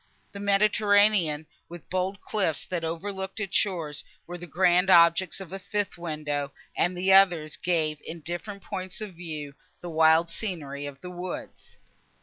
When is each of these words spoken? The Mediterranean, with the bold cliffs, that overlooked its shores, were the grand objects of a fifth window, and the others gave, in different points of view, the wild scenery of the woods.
The 0.31 0.39
Mediterranean, 0.39 1.45
with 1.69 1.81
the 1.83 1.87
bold 1.89 2.21
cliffs, 2.21 2.65
that 2.65 2.83
overlooked 2.83 3.39
its 3.39 3.55
shores, 3.55 4.03
were 4.25 4.35
the 4.39 4.47
grand 4.47 4.89
objects 4.89 5.39
of 5.39 5.53
a 5.53 5.59
fifth 5.59 5.95
window, 5.95 6.53
and 6.75 6.97
the 6.97 7.13
others 7.13 7.55
gave, 7.55 7.99
in 8.03 8.21
different 8.21 8.63
points 8.63 8.99
of 8.99 9.13
view, 9.13 9.53
the 9.79 9.91
wild 9.91 10.31
scenery 10.31 10.87
of 10.87 11.01
the 11.01 11.11
woods. 11.11 11.77